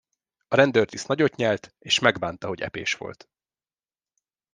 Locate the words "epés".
2.61-2.93